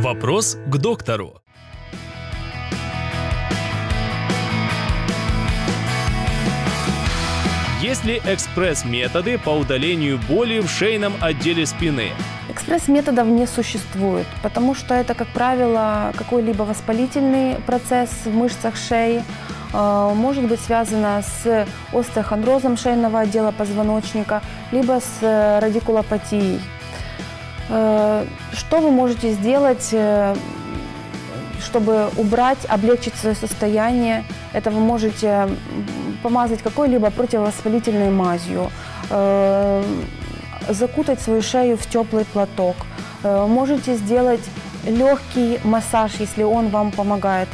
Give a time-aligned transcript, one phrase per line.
[0.00, 1.42] Вопрос к доктору.
[7.82, 12.12] Есть ли экспресс-методы по удалению боли в шейном отделе спины?
[12.48, 19.22] Экспресс-методов не существует, потому что это, как правило, какой-либо воспалительный процесс в мышцах шеи,
[19.74, 24.40] э, может быть связано с остеохондрозом шейного отдела позвоночника,
[24.72, 26.58] либо с э, радикулопатией.
[27.70, 30.34] Э, Что вы можете сделать, э,
[31.60, 34.24] чтобы убрать, облегчить свое состояние?
[34.52, 35.48] Это вы можете
[36.22, 38.70] помазать какой-либо противовоспалительной мазью,
[39.10, 39.82] э,
[40.68, 42.76] закутать свою шею в теплый платок.
[43.22, 44.40] Можете сделать
[44.86, 47.48] легкий массаж, если он вам помогает.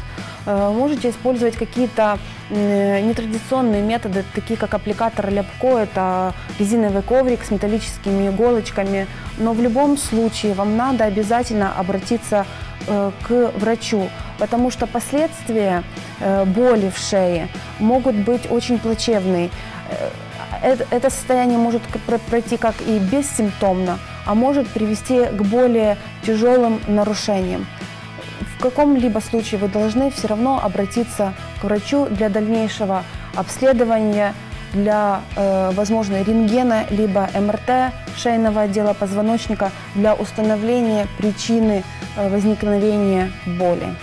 [0.47, 2.19] Э, Можете использовать какие-то
[2.51, 9.07] м, нетрадиционные методы, такие как аппликатор ляпко, это резиновый коврик с металлическими иголочками.
[9.39, 12.47] Но в любом случае вам надо обязательно обратиться
[12.87, 15.83] э, к врачу, потому что последствия
[16.21, 17.49] э, боли в шее
[17.81, 19.51] могут быть очень плачевные.
[19.91, 20.11] Э,
[20.63, 21.83] это, состояние может
[22.31, 27.67] пройти как и бессимптомно, а может привести к более тяжелым нарушениям.
[28.59, 33.05] В каком-либо случае вы должны все равно обратиться к врачу для дальнейшего
[33.35, 34.35] обследования,
[34.73, 41.85] для, э, возможно, рентгена, либо МРТ шейного отдела позвоночника для установления причины
[42.17, 43.95] э, возникновения боли.